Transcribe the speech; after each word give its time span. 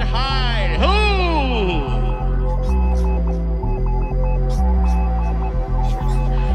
hide. 0.00 0.78
Who? 0.80 0.98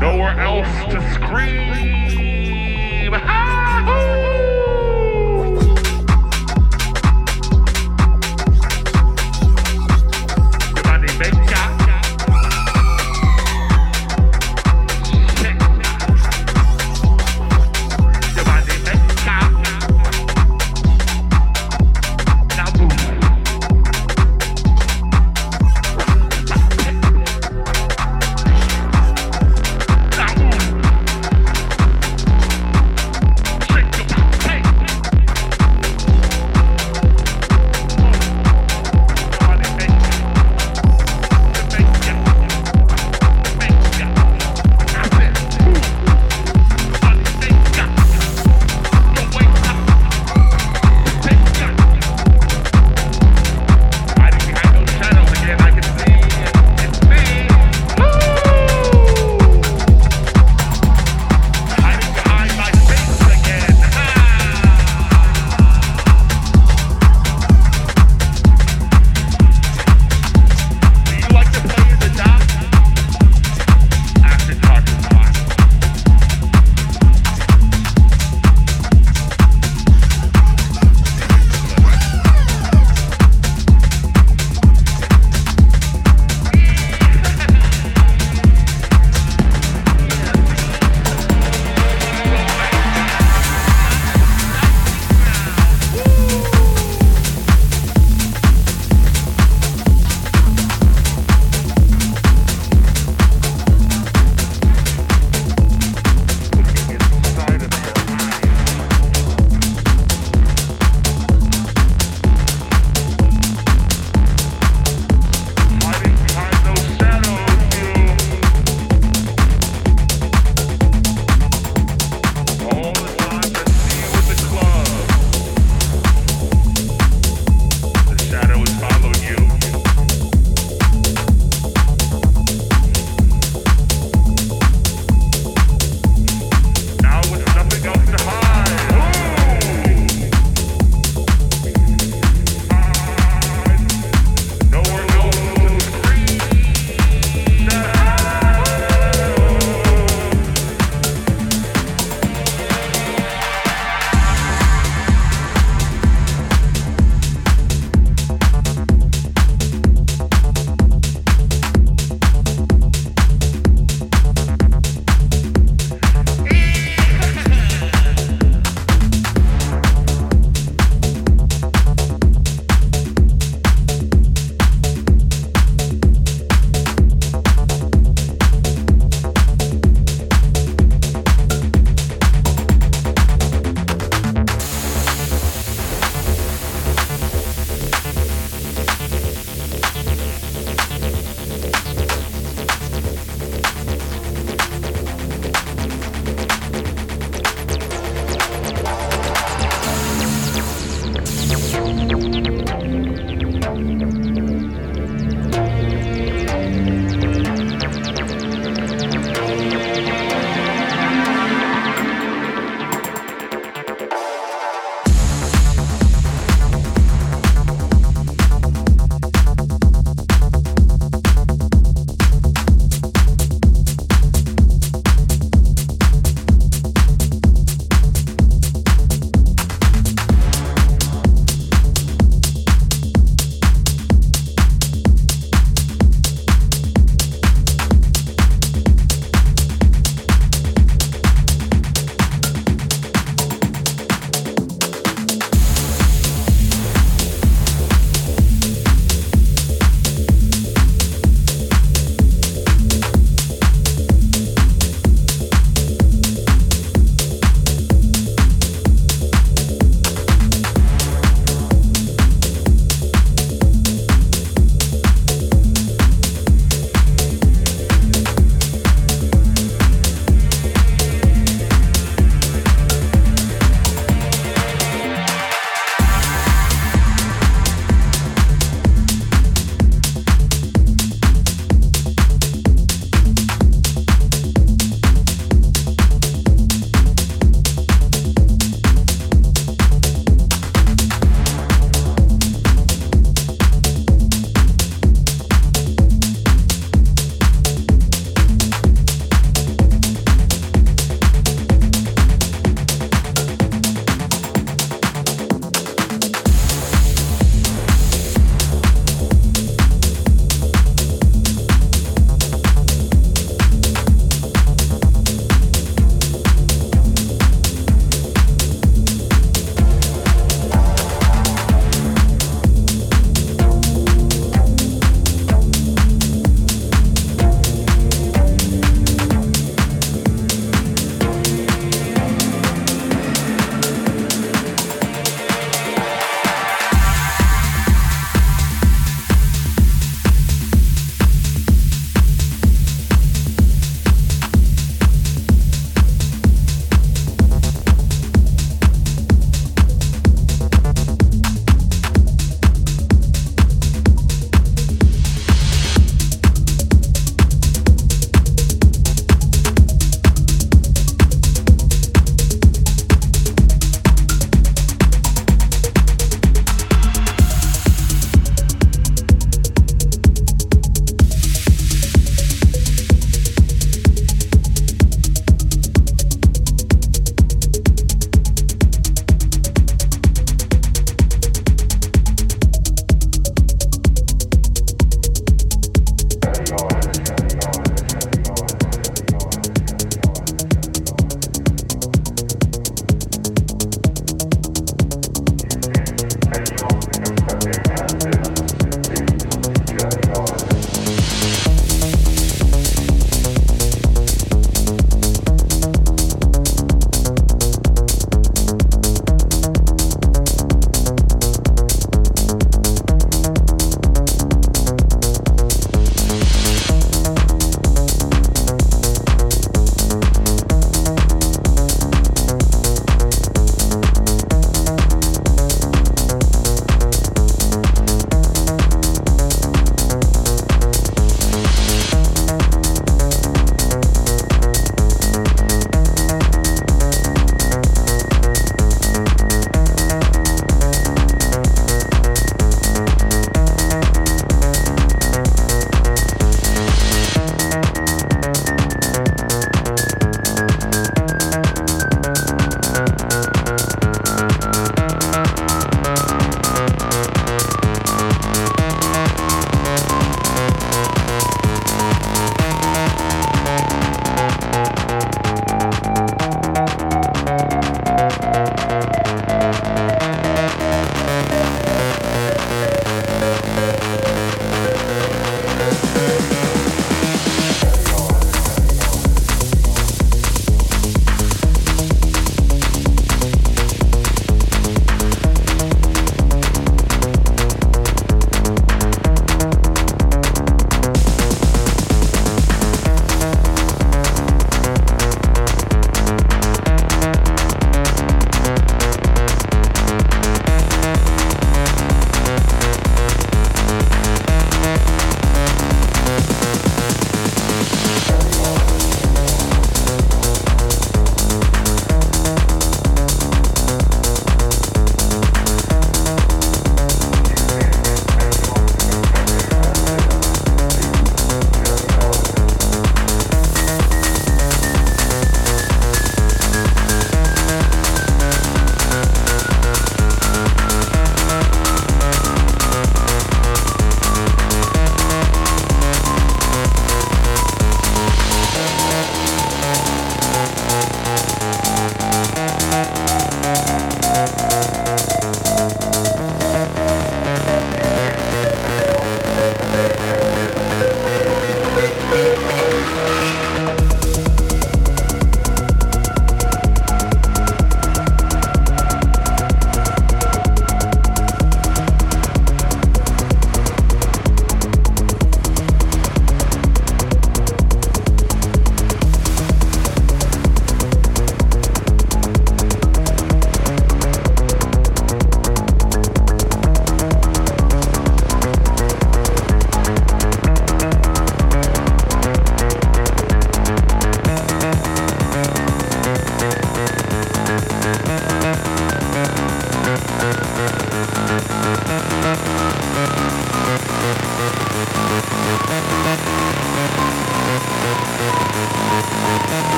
Nowhere 0.00 0.40
else 0.40 0.84
to 0.92 1.00
scream. 1.14 1.99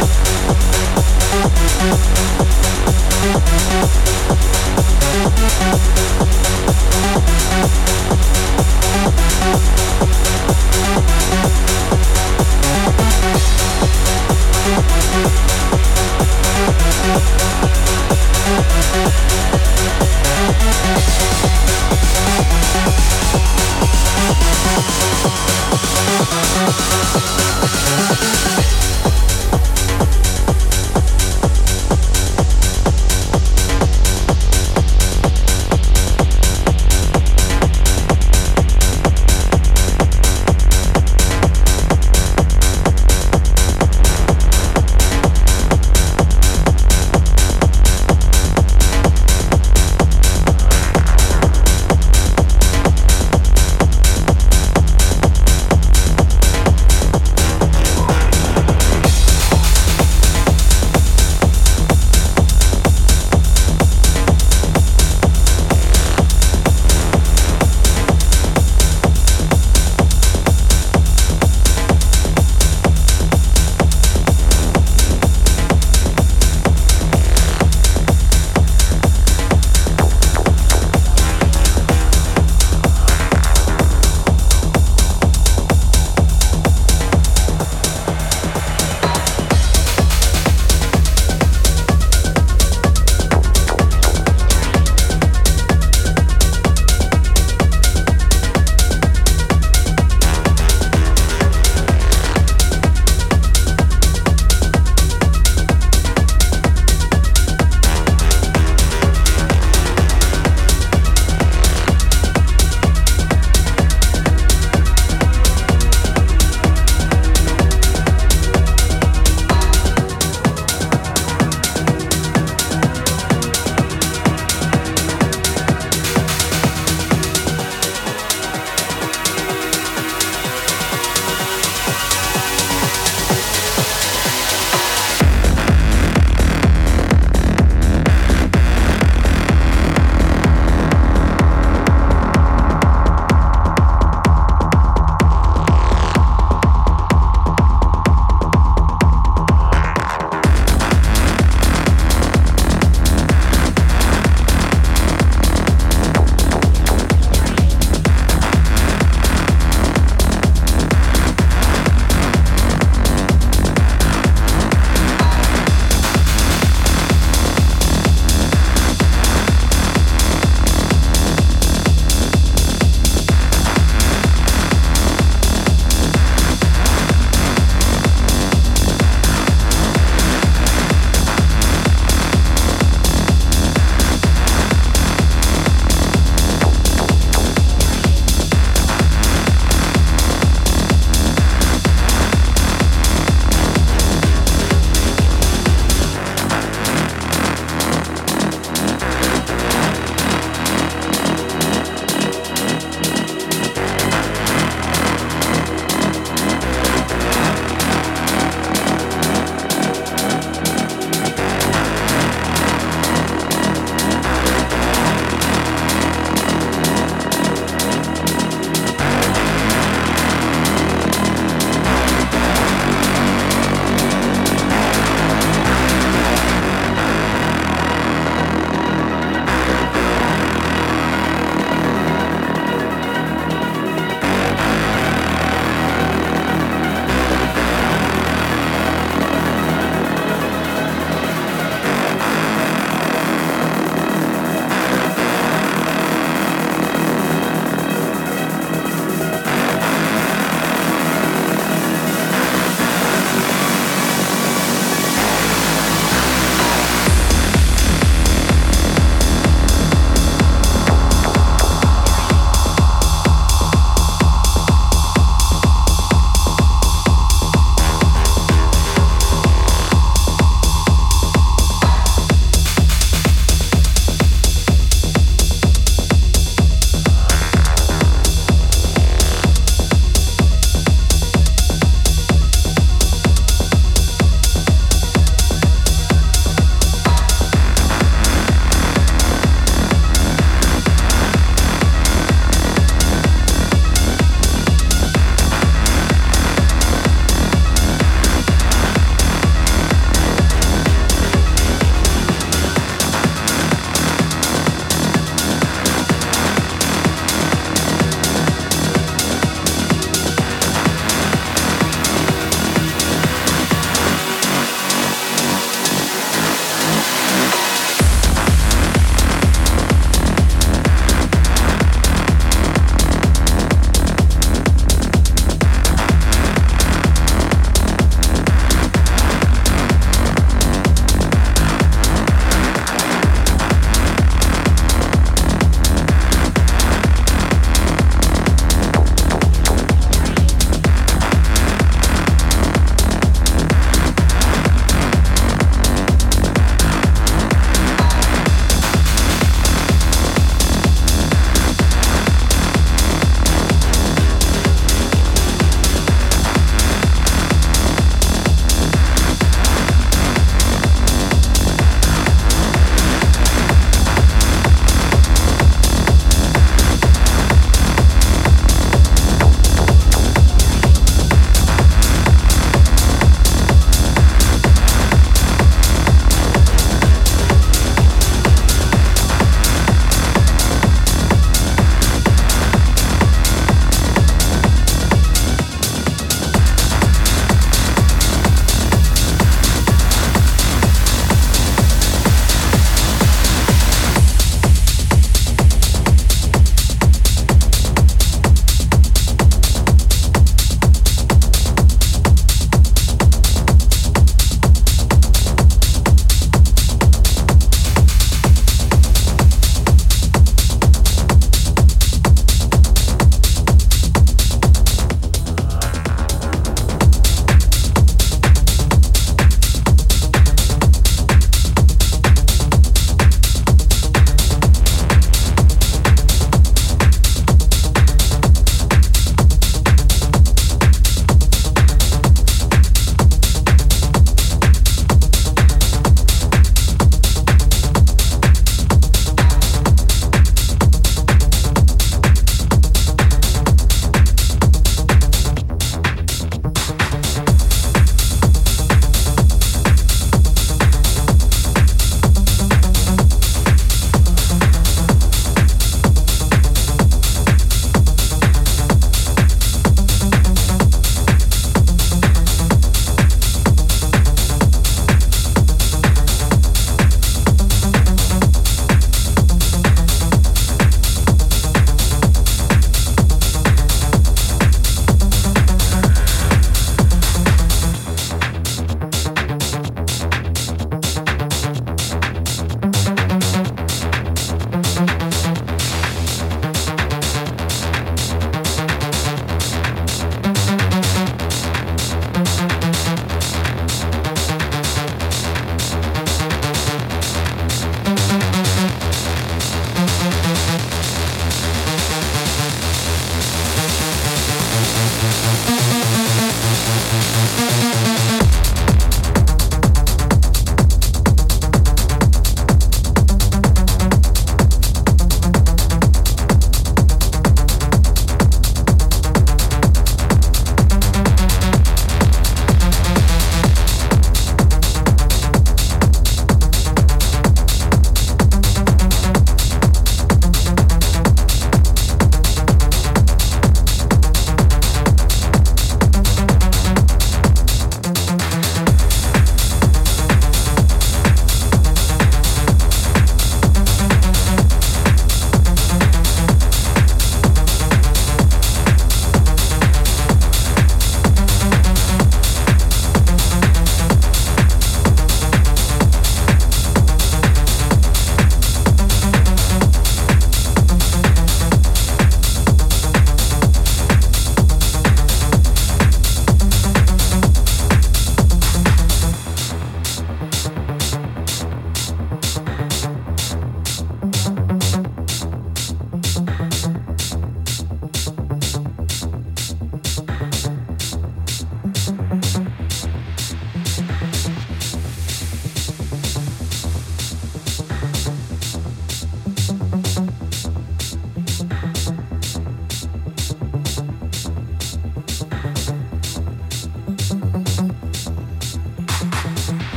Thank 0.00 0.37